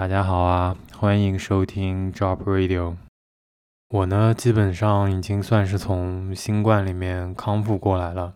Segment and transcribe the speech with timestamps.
[0.00, 2.96] 大家好啊，欢迎收听 Drop Radio。
[3.90, 8.32] 我呢，基本上已经算是从新冠里面康复过来了，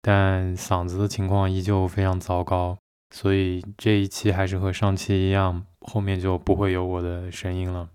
[0.00, 2.78] 但嗓子的情况依旧非常糟糕，
[3.12, 7.88] 所以这一期还是和上期一样，后面就不会有我的声音了。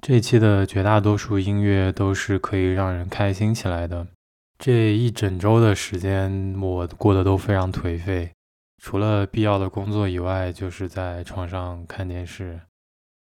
[0.00, 4.06] 这一期的绝大多数音乐都是可以让人开心起来的。
[4.60, 8.30] 这一整周的时间，我过得都非常颓废。
[8.86, 12.60] 除了必要的工作以外，就是在床上看电视。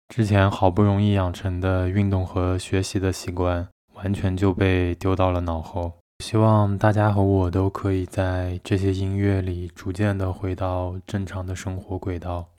[0.09, 5.93] 之前好不容易养成的运动和学习的习惯，完全就被丢到了脑后。
[6.21, 12.49] 希望大家和我都可以在这些音乐里，逐渐的回到正常的生活轨道。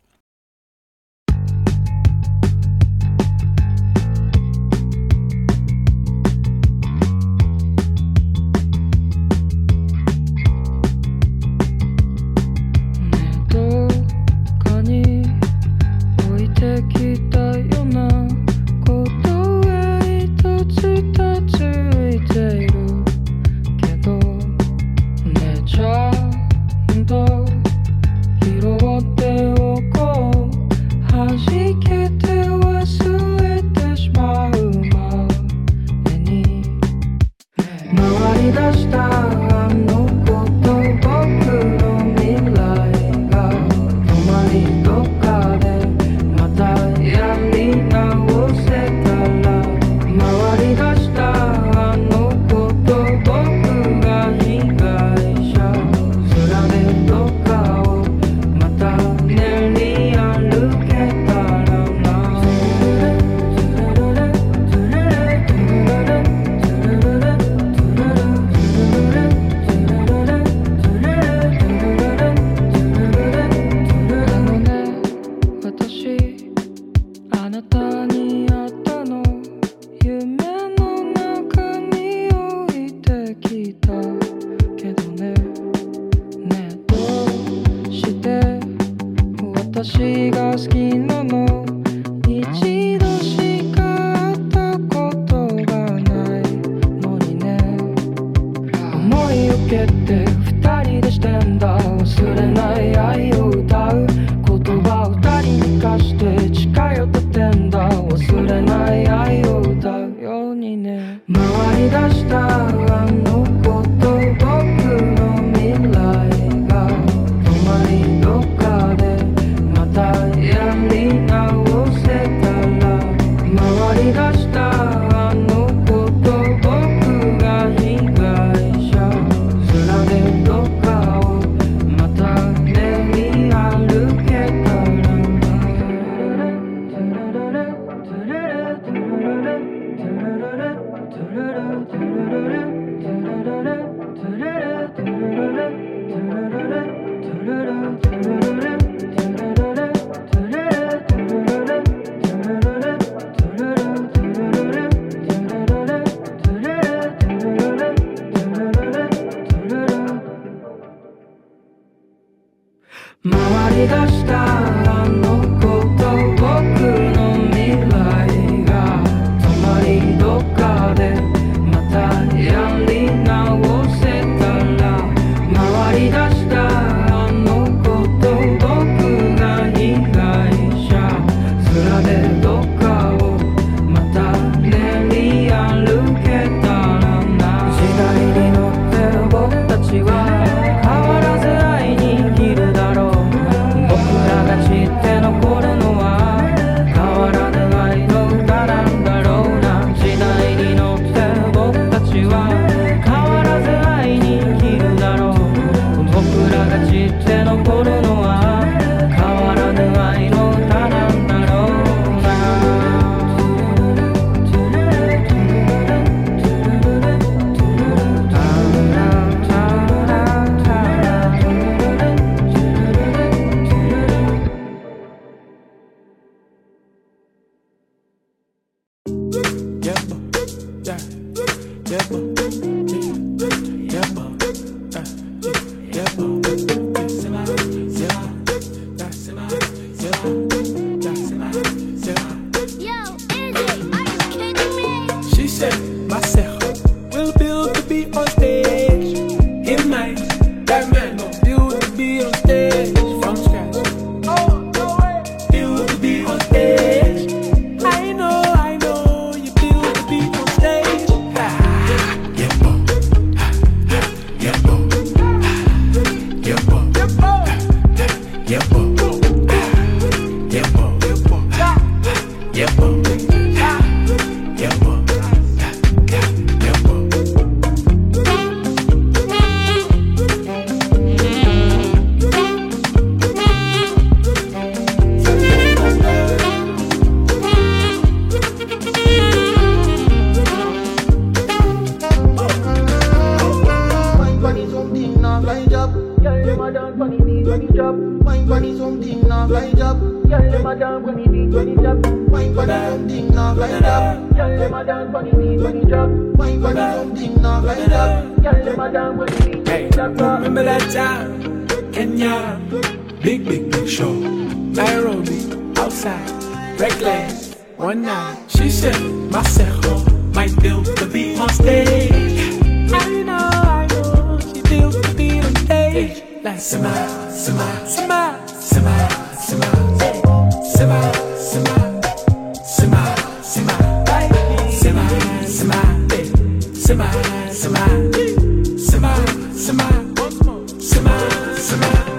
[341.68, 342.17] Specimen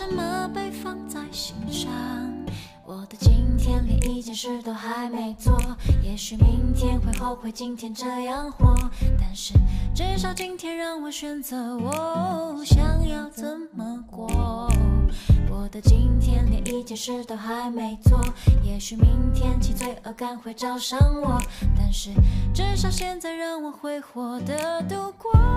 [0.00, 1.86] 什么被放在心上？
[2.86, 5.60] 我的今天连一件事都还没做
[6.02, 8.74] 也许明天会后悔今天这样活。
[9.18, 9.52] 但是
[9.94, 14.26] 至少今天让我选择我想要怎么过。
[15.50, 18.18] 我的今天连一件事都还没做
[18.62, 21.38] 也许明天起罪恶感会找上我。
[21.76, 22.08] 但是
[22.54, 25.49] 至少现在让我挥霍的度过。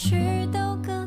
[0.00, 0.97] 许都更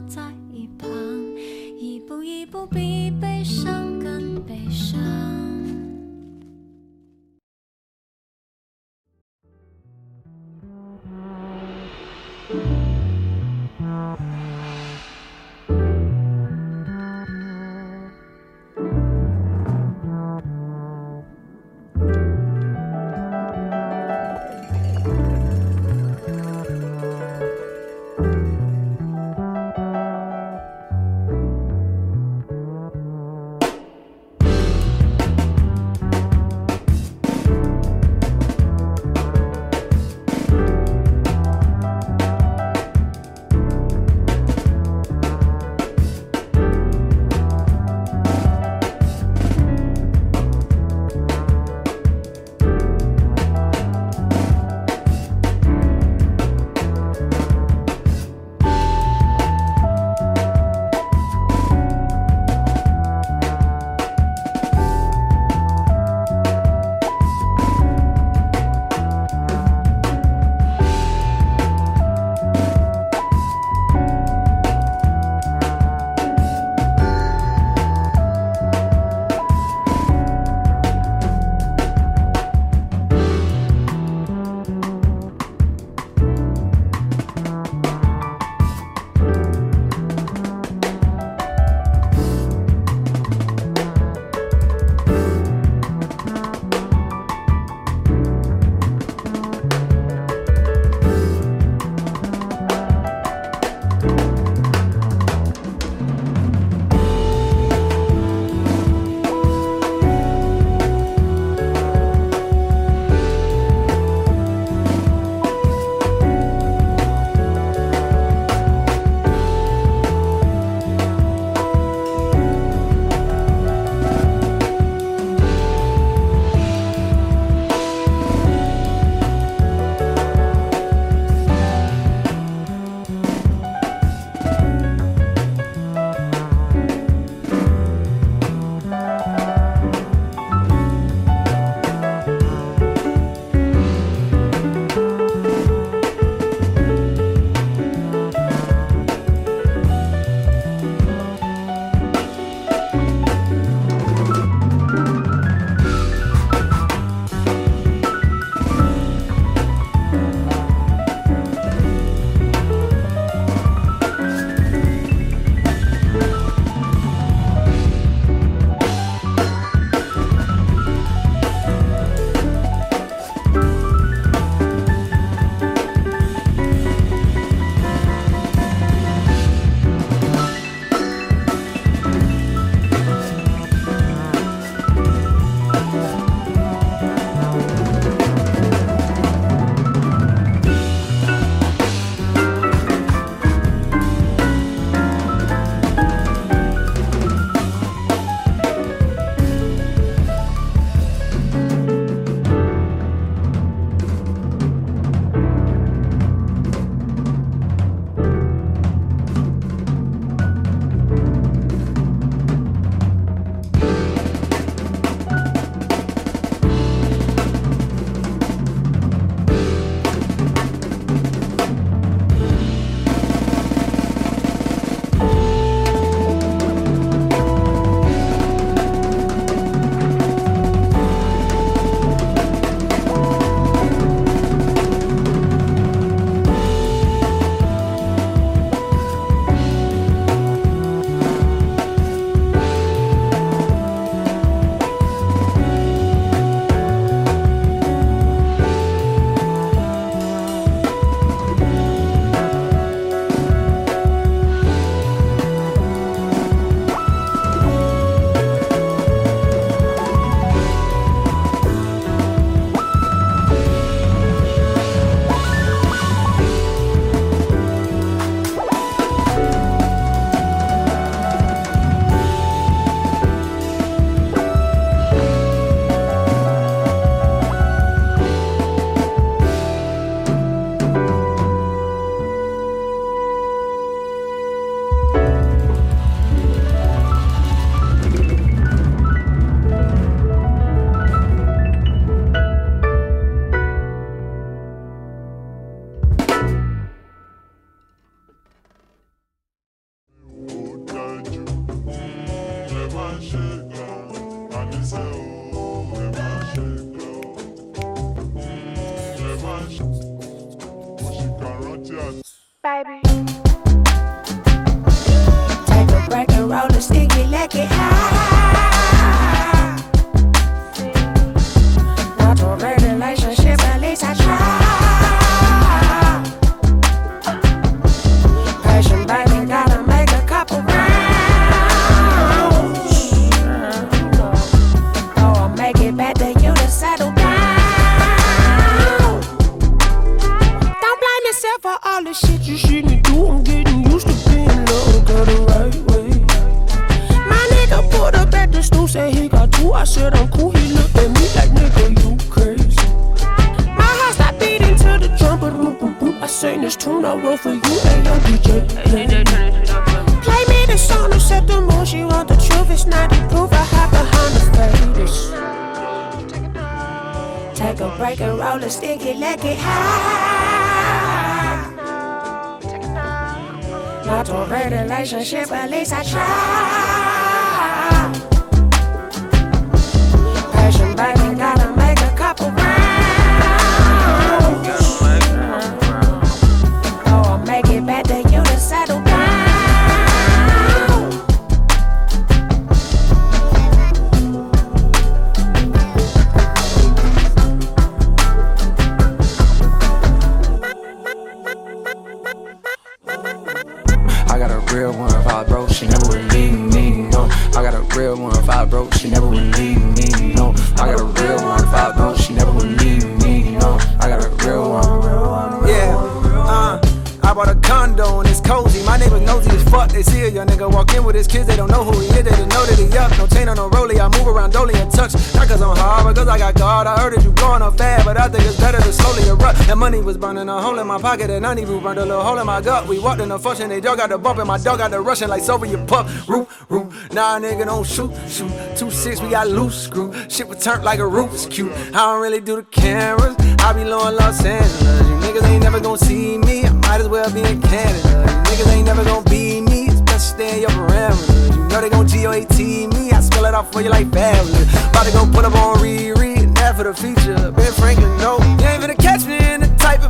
[430.92, 432.86] my pocket, and I even burned a little hole in my gut.
[432.86, 435.00] We walked in the function, they dog got the bump, and my dog got the
[435.00, 436.06] rushing like sober Soviet pup.
[436.28, 436.92] Root, root.
[437.14, 438.52] Nah, nigga, don't shoot, shoot.
[438.76, 440.14] Two six, we got loose screw.
[440.30, 441.72] Shit was turned like a roof's cute.
[441.72, 443.36] I don't really do the cameras.
[443.60, 444.82] I be low in Los Angeles.
[444.82, 446.66] You niggas ain't never gonna see me.
[446.66, 448.44] I might as well be in Canada.
[448.50, 449.88] You niggas ain't never gonna be me.
[449.88, 451.56] It's best stay in your parameters.
[451.56, 453.12] You know they gon' G-O-A-T me.
[453.12, 454.90] I spell it out for you like Fabolous.
[454.90, 456.54] About to go put up on Riri.
[456.56, 457.52] That for the feature.
[457.52, 458.38] Ben Franklin, no.
[458.60, 459.31] You ain't finna catch me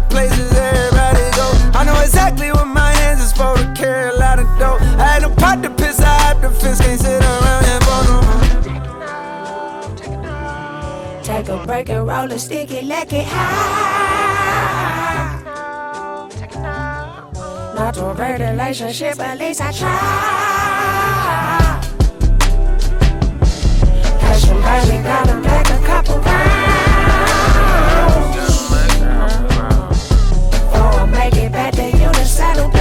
[0.10, 1.52] places everybody go.
[1.74, 4.78] I know exactly what my hands is for to carry a lot of dough.
[4.98, 6.00] I had no pot to piss.
[6.00, 6.82] I have the fist.
[6.82, 8.42] Can't sit around and bone no more.
[11.24, 13.92] Take a break and roll a sticky, let it high.
[17.76, 19.98] Not a real relationship, at least I try.
[24.20, 25.51] Passion, baby, gotta a
[32.22, 32.81] back to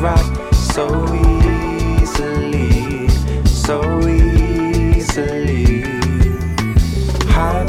[0.00, 0.86] rock so
[2.00, 3.06] easily,
[3.44, 5.82] so easily.
[7.28, 7.66] High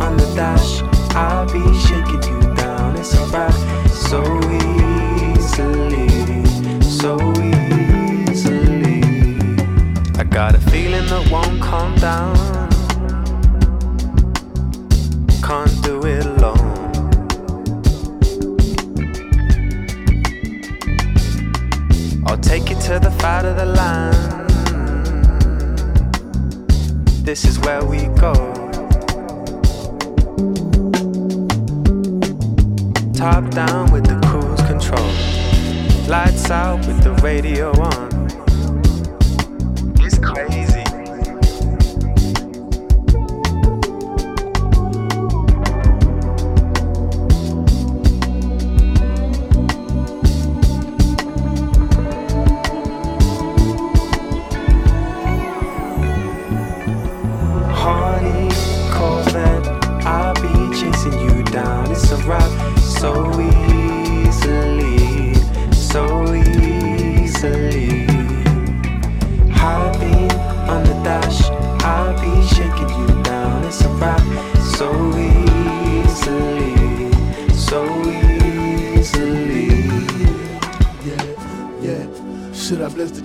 [0.00, 0.82] on the dash,
[1.16, 2.96] I'll be shaking you down.
[2.96, 3.52] It's a rock
[3.88, 4.22] so
[5.32, 6.08] easily,
[6.80, 7.18] so
[8.30, 9.02] easily.
[10.16, 12.57] I got a feeling that won't calm down.
[27.68, 28.07] Where we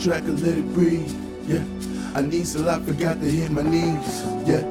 [0.03, 1.09] track and let it breathe?
[1.47, 1.63] Yeah,
[2.13, 4.23] I need some I forgot to hit my knees.
[4.45, 4.61] Yeah,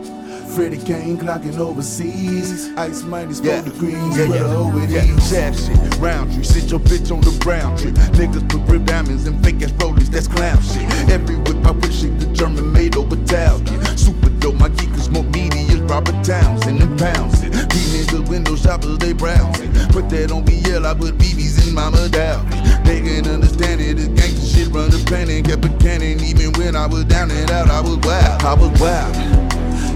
[0.54, 2.70] Freddie Kane clocking overseas.
[2.76, 5.30] Ice minus four degrees, Yeah, yeah, yeah.
[5.30, 7.92] Jab shit, round tree, sit your bitch on the brown tree.
[7.92, 10.84] Niggas put rib diamonds and fake ass rollies, that's clown shit.
[11.08, 13.96] Every whip I push shit, the German made over Italian.
[13.96, 17.70] Super dope, my geek is more as Robert Townsend and it.
[17.70, 19.72] These niggas window shoppers, they browsing.
[19.90, 22.48] Put that on BL, I put BBs in my medallion.
[22.84, 26.20] They can understand it, this gangsta shit run the planet, kept it cannon.
[26.20, 29.16] Even when I was down and out, I was wild, I was wild.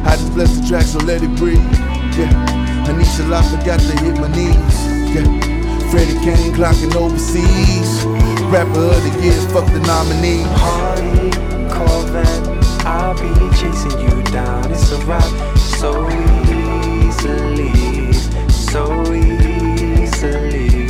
[0.06, 1.58] I just bless the track, so let it breathe.
[2.14, 2.32] Yeah,
[2.86, 4.76] Anisha I forgot to hit my knees.
[5.14, 5.26] Yeah,
[5.90, 8.04] Freddie Kane clocking overseas.
[8.52, 10.42] Rapper of the year, fuck the nominee.
[10.60, 11.30] Hardy
[11.72, 14.70] Corvette, I'll be chasing you down.
[14.70, 18.12] It's a wrap so easily,
[18.50, 20.88] so easily.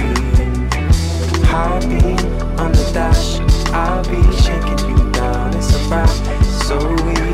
[1.80, 2.16] Beam
[2.58, 3.40] on the dash,
[3.72, 5.54] I'll be shaking you down.
[5.56, 6.08] It's a wrap
[6.66, 7.25] so easily,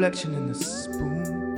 [0.00, 1.54] reflection in the spoon.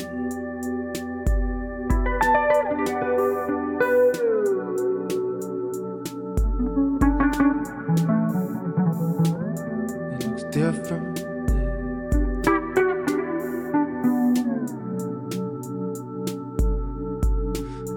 [10.18, 11.20] It looks different.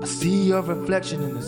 [0.04, 1.42] I see your reflection in the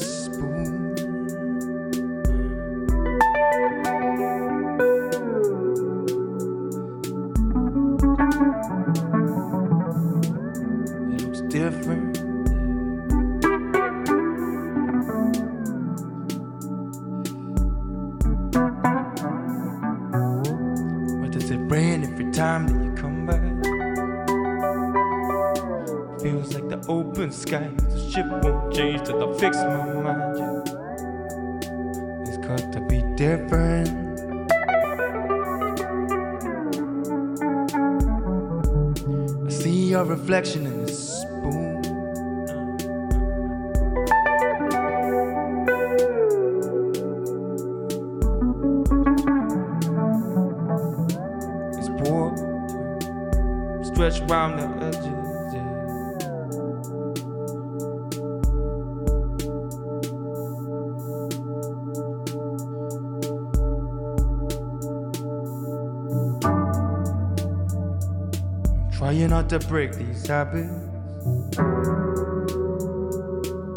[69.07, 70.67] Trying not to break these habits.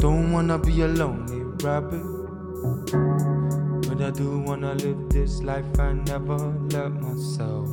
[0.01, 2.03] Don't wanna be a lonely rabbit.
[3.87, 6.35] But I do wanna live this life I never
[6.73, 7.69] let myself.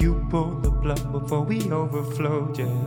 [0.00, 2.86] You pulled the plug before we overflow, yeah.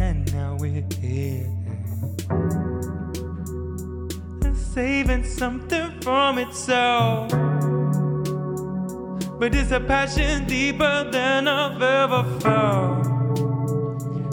[0.00, 1.46] And now we're here.
[4.42, 7.49] And saving something from itself.
[9.40, 13.06] But it's a passion deeper than I've ever felt.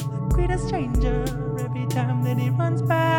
[0.03, 1.23] I greet a stranger
[1.61, 3.17] every time that he runs by.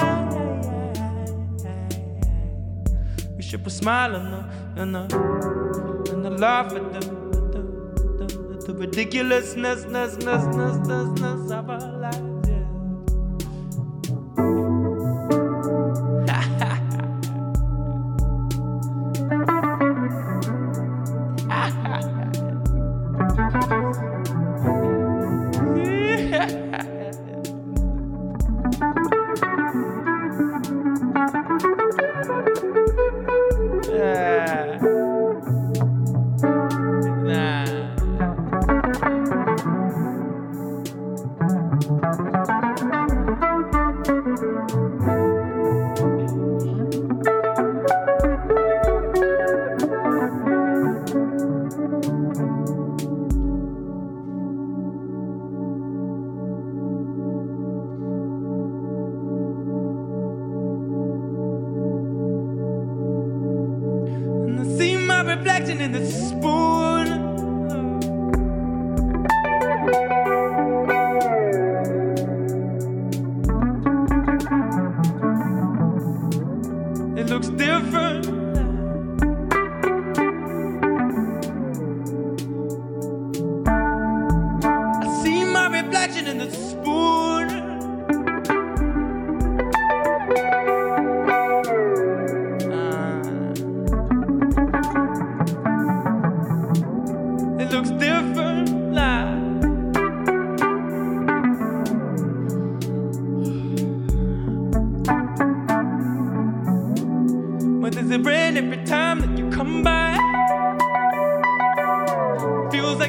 [3.34, 8.66] We should put smile on the, on the, and the laugh at the, the, the,
[8.66, 11.97] the ridiculousness, ness, ness, ness, ness, ness of our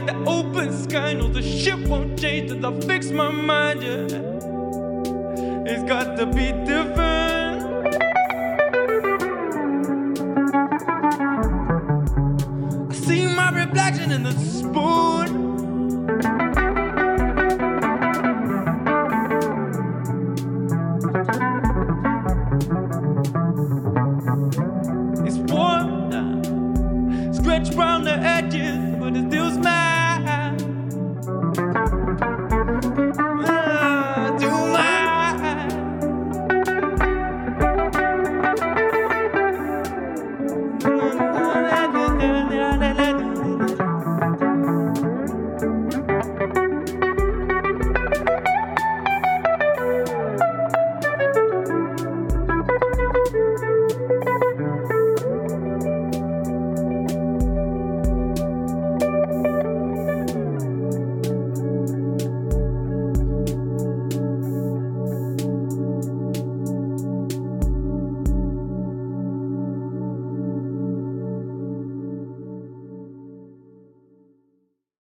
[0.09, 3.83] the open sky knows the ship won't change till I fix my mind.
[3.83, 4.07] Yeah,
[5.71, 7.59] it's got to be different.
[12.89, 14.98] I see my reflection in the spoon.